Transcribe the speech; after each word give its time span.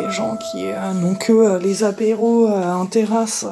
les 0.00 0.10
gens 0.10 0.36
qui 0.36 0.66
n'ont 1.00 1.14
que 1.14 1.58
les 1.58 1.84
apéros 1.84 2.48
en 2.48 2.86
terrasse 2.86 3.46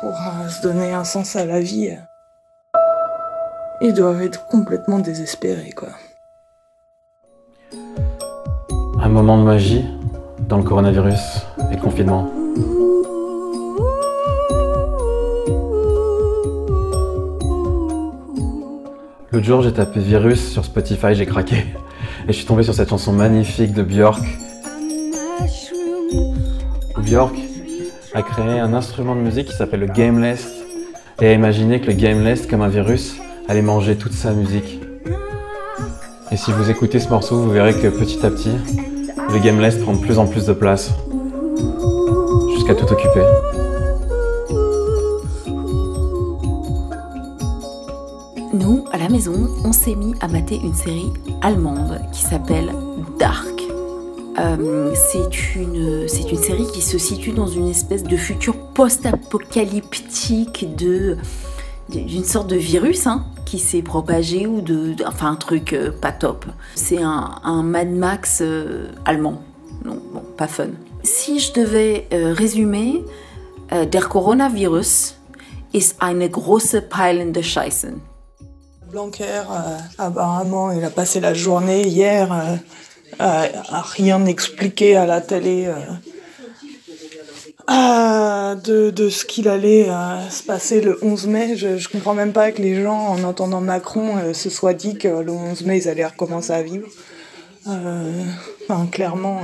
pour 0.00 0.14
se 0.48 0.62
donner 0.62 0.92
un 0.92 1.04
sens 1.04 1.36
à 1.36 1.44
la 1.46 1.60
vie, 1.60 1.90
ils 3.80 3.94
doivent 3.94 4.22
être 4.22 4.46
complètement 4.46 4.98
désespérés, 4.98 5.72
quoi. 5.72 5.88
Un 9.00 9.08
moment 9.08 9.38
de 9.38 9.42
magie 9.42 9.84
dans 10.48 10.58
le 10.58 10.62
coronavirus 10.62 11.46
et 11.72 11.76
confinement. 11.76 12.30
L'autre 19.32 19.44
jour, 19.44 19.62
j'ai 19.62 19.72
tapé 19.72 20.00
virus 20.00 20.50
sur 20.50 20.64
Spotify, 20.64 21.14
j'ai 21.14 21.26
craqué. 21.26 21.66
Et 22.26 22.28
je 22.28 22.32
suis 22.32 22.46
tombé 22.46 22.62
sur 22.62 22.74
cette 22.74 22.88
chanson 22.88 23.12
magnifique 23.12 23.74
de 23.74 23.82
Björk. 23.82 24.22
Björk 27.06 27.36
a 28.14 28.22
créé 28.22 28.58
un 28.58 28.74
instrument 28.74 29.14
de 29.14 29.20
musique 29.20 29.46
qui 29.46 29.54
s'appelle 29.54 29.78
le 29.78 29.86
Gameless 29.86 30.48
et 31.22 31.28
a 31.28 31.32
imaginé 31.34 31.80
que 31.80 31.86
le 31.86 31.92
Gameless, 31.92 32.48
comme 32.48 32.62
un 32.62 32.68
virus, 32.68 33.14
allait 33.48 33.62
manger 33.62 33.94
toute 33.94 34.12
sa 34.12 34.32
musique. 34.32 34.80
Et 36.32 36.36
si 36.36 36.50
vous 36.50 36.68
écoutez 36.68 36.98
ce 36.98 37.08
morceau, 37.08 37.36
vous 37.36 37.50
verrez 37.50 37.74
que 37.74 37.86
petit 37.86 38.26
à 38.26 38.30
petit, 38.30 38.56
le 39.32 39.38
Gameless 39.38 39.76
prend 39.76 39.94
de 39.94 40.00
plus 40.00 40.18
en 40.18 40.26
plus 40.26 40.46
de 40.46 40.52
place, 40.52 40.90
jusqu'à 42.56 42.74
tout 42.74 42.92
occuper. 42.92 43.24
Nous, 48.52 48.84
à 48.90 48.98
la 48.98 49.08
maison, 49.08 49.46
on 49.64 49.70
s'est 49.70 49.94
mis 49.94 50.14
à 50.20 50.26
mater 50.26 50.56
une 50.56 50.74
série 50.74 51.12
allemande 51.40 52.00
qui 52.10 52.22
s'appelle 52.22 52.72
Dark. 53.20 53.55
Euh, 54.38 54.94
c'est 54.94 55.56
une, 55.56 56.06
une 56.06 56.42
série 56.42 56.66
qui 56.72 56.82
se 56.82 56.98
situe 56.98 57.32
dans 57.32 57.46
une 57.46 57.68
espèce 57.68 58.02
de 58.02 58.16
futur 58.16 58.56
post-apocalyptique 58.74 60.76
de, 60.76 61.16
d'une 61.88 62.24
sorte 62.24 62.48
de 62.48 62.56
virus 62.56 63.06
hein, 63.06 63.24
qui 63.46 63.58
s'est 63.58 63.82
propagé 63.82 64.46
ou 64.46 64.60
de, 64.60 64.94
enfin 65.06 65.30
un 65.30 65.36
truc 65.36 65.72
euh, 65.72 65.90
pas 65.90 66.12
top. 66.12 66.44
C'est 66.74 67.02
un, 67.02 67.62
Mad 67.62 67.90
Max 67.90 68.40
euh, 68.42 68.88
allemand. 69.06 69.42
Non, 69.84 70.00
pas 70.36 70.48
fun. 70.48 70.68
Si 71.02 71.38
je 71.38 71.52
devais 71.52 72.08
résumer, 72.10 73.04
der 73.70 74.08
Coronavirus 74.08 75.14
ist 75.72 75.96
eine 76.00 76.28
große 76.28 76.88
peilende 76.88 77.44
Scheiße. 77.44 77.92
Blanquer, 78.90 79.42
apparemment, 79.98 80.72
il 80.72 80.82
a 80.82 80.90
passé 80.90 81.20
la 81.20 81.34
journée 81.34 81.86
hier 81.86 82.58
à 83.18 83.82
rien 83.82 84.24
expliquer 84.26 84.96
à 84.96 85.06
la 85.06 85.20
télé 85.20 85.68
euh, 87.68 88.54
de, 88.54 89.08
ce 89.08 89.24
qu'il 89.24 89.48
allait 89.48 89.88
euh, 89.88 90.30
se 90.30 90.44
passer 90.44 90.80
le 90.80 90.98
11 91.02 91.26
mai. 91.26 91.56
Je, 91.56 91.78
je 91.78 91.88
comprends 91.88 92.14
même 92.14 92.32
pas 92.32 92.52
que 92.52 92.62
les 92.62 92.80
gens, 92.80 93.08
en 93.08 93.24
entendant 93.24 93.60
Macron, 93.60 94.16
euh, 94.18 94.32
se 94.32 94.50
soient 94.50 94.74
dit 94.74 94.96
que 94.96 95.08
le 95.08 95.32
11 95.32 95.64
mai, 95.64 95.78
ils 95.78 95.88
allaient 95.88 96.06
recommencer 96.06 96.52
à 96.52 96.62
vivre. 96.62 96.86
Clairement, 98.92 99.40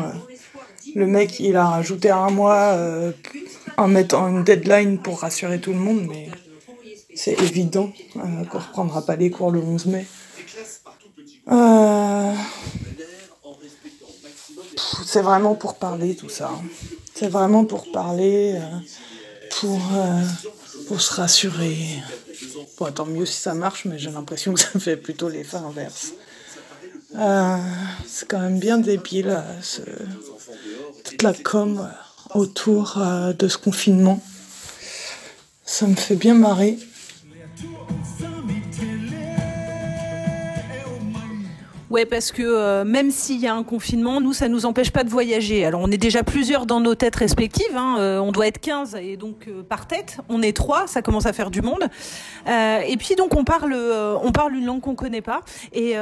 le 0.95 1.07
mec, 1.09 1.41
il 1.41 1.57
a 1.57 1.65
rajouté 1.67 2.11
un 2.11 2.31
mois 2.31 2.79
en 3.77 3.89
mettant 3.89 4.29
une 4.29 4.45
deadline 4.45 4.99
pour 4.99 5.21
rassurer 5.21 5.61
tout 5.61 5.73
le 5.73 5.79
monde, 5.79 6.07
mais 6.09 6.29
c'est 7.17 7.33
évident 7.43 7.91
qu'on 8.15 8.59
reprendra 8.59 9.05
pas 9.05 9.17
les 9.17 9.31
cours 9.31 9.51
le 9.51 9.59
11 9.59 9.87
mai. 9.87 10.07
C'est 15.13 15.21
vraiment 15.21 15.55
pour 15.55 15.75
parler 15.75 16.17
tout 16.17 16.31
ça. 16.31 16.51
C'est 17.15 17.29
vraiment 17.29 17.67
pour 17.67 17.93
parler, 17.93 18.55
euh, 18.57 18.79
pour, 19.61 19.79
euh, 19.95 20.23
pour 20.89 21.03
se 21.03 21.13
rassurer. 21.13 21.77
Bon, 22.79 22.91
tant 22.91 23.05
mieux 23.05 23.27
si 23.27 23.39
ça 23.39 23.53
marche, 23.53 23.85
mais 23.85 23.99
j'ai 23.99 24.11
l'impression 24.11 24.55
que 24.55 24.61
ça 24.61 24.81
fait 24.81 24.97
plutôt 24.97 25.29
l'effet 25.29 25.59
inverse. 25.59 26.13
Euh, 27.19 27.59
c'est 28.07 28.27
quand 28.27 28.41
même 28.41 28.59
bien 28.59 28.79
débile, 28.79 29.39
ce, 29.61 29.83
toute 31.05 31.23
la 31.23 31.35
com 31.35 31.87
autour 32.35 32.99
de 33.39 33.49
ce 33.49 33.59
confinement. 33.59 34.19
Ça 35.67 35.87
me 35.87 35.95
fait 35.95 36.17
bien 36.17 36.33
marrer. 36.33 36.79
Ouais, 41.93 42.07
parce 42.07 42.33
que 42.33 42.43
euh, 42.43 42.85
même 42.87 43.11
s'il 43.11 43.39
y 43.39 43.47
a 43.47 43.55
un 43.55 43.65
confinement, 43.65 44.23
nous, 44.23 44.33
ça 44.33 44.49
nous 44.49 44.65
empêche 44.65 44.91
pas 44.91 45.05
de 45.05 45.11
voyager. 45.11 45.67
Alors, 45.67 45.83
on 45.83 45.91
est 45.91 45.99
déjà 45.99 46.23
plusieurs 46.23 46.65
dans 46.65 46.81
nos 46.81 46.95
têtes 46.95 47.17
respectives. 47.17 47.77
Hein. 47.77 47.97
Euh, 47.99 48.19
on 48.19 48.33
doit 48.33 48.47
être 48.47 48.61
15 48.61 48.95
et 48.95 49.19
donc 49.19 49.47
euh, 49.47 49.63
par 49.63 49.87
tête, 49.87 50.17
on 50.31 50.41
est 50.41 50.57
trois. 50.57 50.87
Ça 50.87 51.03
commence 51.03 51.27
à 51.27 51.35
faire 51.35 51.51
du 51.51 51.61
monde. 51.61 51.85
et 52.47 52.97
puis 52.99 53.15
donc, 53.15 53.37
on 53.37 53.45
parle, 53.45 53.75
on 53.75 54.33
parle 54.33 54.55
une 54.55 54.65
langue 54.65 54.81
qu'on 54.81 54.95
connaît 54.95 55.21
pas. 55.21 55.43
Et 55.75 55.93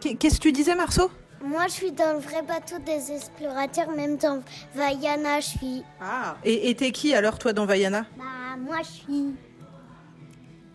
qu'est-ce 0.00 0.36
que 0.36 0.42
tu 0.42 0.52
disais, 0.52 0.74
Marceau? 0.74 1.10
Moi, 1.44 1.64
je 1.66 1.72
suis 1.72 1.92
dans 1.92 2.14
le 2.14 2.20
vrai 2.20 2.40
bateau 2.40 2.76
des 2.78 3.12
explorateurs, 3.12 3.90
même 3.90 4.16
dans 4.16 4.40
Vaiana, 4.74 5.40
je 5.40 5.48
suis. 5.48 5.82
Ah, 6.00 6.36
et 6.44 6.74
t'es 6.74 6.92
qui 6.92 7.14
alors, 7.14 7.38
toi, 7.38 7.52
dans 7.52 7.66
Vaiana? 7.66 8.06
Bah, 8.16 8.56
moi, 8.58 8.78
je 8.82 8.88
suis. 8.88 9.34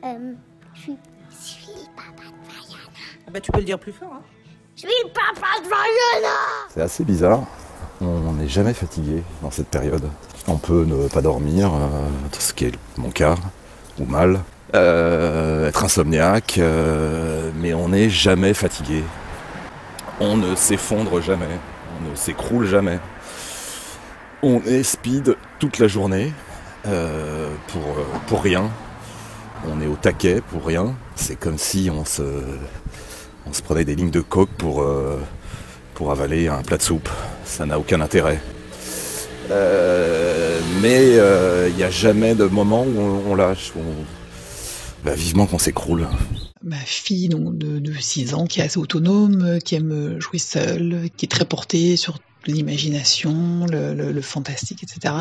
je 0.03 0.81
suis. 0.81 0.97
Je 1.31 1.35
suis 1.35 1.67
le 1.67 1.95
papa 1.95 2.29
de 2.29 2.47
Vaiana. 2.47 2.94
Ah 3.35 3.39
bah, 3.39 3.41
tu 3.41 3.51
peux 3.51 3.59
le 3.59 3.65
dire 3.65 3.77
plus 3.77 3.91
fort, 3.91 4.13
hein 4.13 4.21
je 4.77 4.81
suis 4.83 4.89
le 5.03 5.09
papa 5.09 5.47
de 5.61 5.67
Vaiana 5.67 6.37
C'est 6.73 6.79
assez 6.79 7.03
bizarre. 7.03 7.43
On 7.99 8.31
n'est 8.31 8.47
jamais 8.47 8.73
fatigué 8.73 9.23
dans 9.41 9.51
cette 9.51 9.67
période. 9.67 10.07
On 10.47 10.55
peut 10.55 10.85
ne 10.85 11.09
pas 11.09 11.21
dormir, 11.21 11.73
euh, 11.73 11.89
ce 12.39 12.53
qui 12.53 12.63
est 12.63 12.71
mon 12.95 13.09
cas, 13.09 13.35
ou 13.99 14.05
mal. 14.05 14.39
Euh, 14.73 15.67
être 15.67 15.83
insomniaque, 15.83 16.59
euh, 16.59 17.51
mais 17.57 17.73
on 17.73 17.89
n'est 17.89 18.09
jamais 18.09 18.53
fatigué. 18.53 19.03
On 20.21 20.37
ne 20.37 20.55
s'effondre 20.55 21.21
jamais, 21.21 21.59
on 21.99 22.11
ne 22.11 22.15
s'écroule 22.15 22.65
jamais. 22.65 22.99
On 24.43 24.61
est 24.61 24.83
speed 24.83 25.35
toute 25.59 25.79
la 25.79 25.89
journée 25.89 26.31
pour, 26.83 27.81
pour 28.27 28.43
rien. 28.43 28.69
On 29.67 29.81
est 29.81 29.87
au 29.87 29.95
taquet 29.95 30.39
pour 30.39 30.65
rien. 30.65 30.95
C'est 31.15 31.37
comme 31.37 31.57
si 31.57 31.89
on 31.91 32.05
se 32.05 32.23
on 33.47 33.53
se 33.53 33.61
prenait 33.61 33.85
des 33.85 33.95
lignes 33.95 34.11
de 34.11 34.21
coke 34.21 34.49
pour, 34.57 34.81
euh, 34.81 35.19
pour 35.93 36.11
avaler 36.11 36.47
un 36.47 36.61
plat 36.61 36.77
de 36.77 36.81
soupe. 36.81 37.09
Ça 37.45 37.65
n'a 37.65 37.79
aucun 37.79 38.01
intérêt. 38.01 38.41
Euh, 39.51 40.59
mais 40.81 41.03
il 41.03 41.19
euh, 41.19 41.69
n'y 41.69 41.83
a 41.83 41.91
jamais 41.91 42.33
de 42.33 42.45
moment 42.45 42.83
où 42.83 43.21
on, 43.27 43.35
lâche, 43.35 43.71
où 43.75 43.81
bah, 45.03 45.13
vivement 45.13 45.45
qu'on 45.45 45.59
s'écroule. 45.59 46.07
Ma 46.63 46.77
fille 46.77 47.29
donc, 47.29 47.57
de, 47.57 47.93
6 47.93 48.33
ans 48.33 48.45
qui 48.45 48.59
est 48.59 48.63
assez 48.63 48.79
autonome, 48.79 49.59
qui 49.63 49.75
aime 49.75 50.19
jouer 50.19 50.39
seule, 50.39 51.09
qui 51.15 51.25
est 51.25 51.29
très 51.29 51.45
portée 51.45 51.95
sur 51.95 52.17
l'imagination, 52.47 53.67
le, 53.69 54.21
fantastique, 54.21 54.81
etc. 54.81 55.13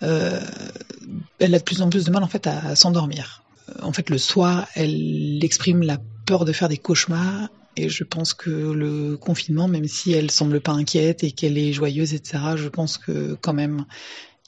elle 0.00 1.54
a 1.54 1.58
de 1.58 1.62
plus 1.62 1.82
en 1.82 1.90
plus 1.90 2.04
de 2.04 2.10
mal 2.10 2.22
en 2.22 2.28
fait 2.28 2.46
à 2.46 2.74
s'endormir. 2.76 3.42
En 3.82 3.92
fait, 3.92 4.08
le 4.10 4.18
soir, 4.18 4.66
elle 4.74 5.42
exprime 5.42 5.82
la 5.82 5.98
peur 6.24 6.44
de 6.44 6.52
faire 6.52 6.68
des 6.68 6.78
cauchemars. 6.78 7.48
Et 7.76 7.88
je 7.88 8.04
pense 8.04 8.34
que 8.34 8.50
le 8.50 9.16
confinement, 9.16 9.66
même 9.66 9.88
si 9.88 10.12
elle 10.12 10.30
semble 10.30 10.60
pas 10.60 10.72
inquiète 10.72 11.24
et 11.24 11.32
qu'elle 11.32 11.58
est 11.58 11.72
joyeuse, 11.72 12.14
etc., 12.14 12.38
je 12.56 12.68
pense 12.68 12.98
que 12.98 13.36
quand 13.40 13.52
même, 13.52 13.84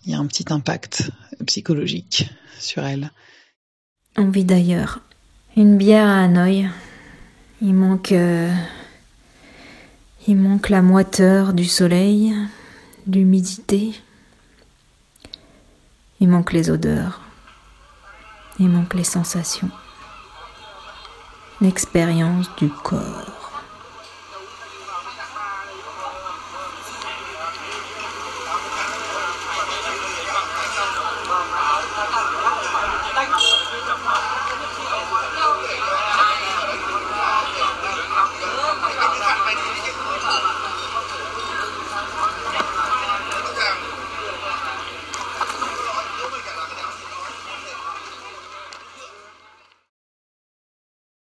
il 0.05 0.13
y 0.13 0.15
a 0.15 0.19
un 0.19 0.27
petit 0.27 0.53
impact 0.53 1.11
psychologique 1.47 2.31
sur 2.59 2.85
elle. 2.85 3.11
On 4.17 4.29
vit 4.31 4.45
d'ailleurs. 4.45 5.01
Une 5.57 5.77
bière 5.77 6.07
à 6.07 6.25
Hanoï. 6.25 6.69
Il 7.61 7.75
manque. 7.75 8.13
Euh, 8.13 8.53
il 10.29 10.37
manque 10.37 10.69
la 10.69 10.83
moiteur 10.83 11.53
du 11.53 11.65
soleil, 11.65 12.35
l'humidité. 13.07 13.93
Il 16.21 16.29
manque 16.29 16.53
les 16.53 16.71
odeurs. 16.71 17.21
Il 18.59 18.69
manque 18.69 18.95
les 18.95 19.05
sensations 19.05 19.71
l'expérience 21.61 22.51
du 22.59 22.69
corps. 22.69 23.36